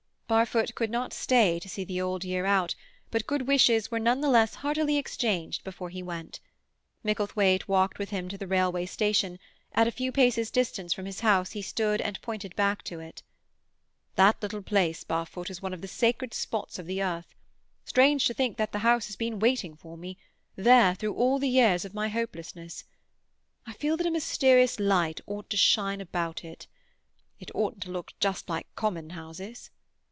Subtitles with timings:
[0.31, 2.73] Barfoot could not stay to see the old year out,
[3.09, 6.39] but good wishes were none the less heartily exchanged before he went.
[7.03, 9.39] Micklethwaite walked with him to the railway station;
[9.73, 13.23] at a few paces' distance from his house he stood and pointed back to it.
[14.15, 17.35] "That little place, Barfoot, is one of the sacred spots of the earth.
[17.83, 20.17] Strange to think that the house has been waiting for me
[20.55, 22.85] there through all the years of my hopelessness.
[23.67, 26.67] I feel that a mysterious light ought to shine about it.
[27.37, 29.71] It oughtn't to look just like common houses."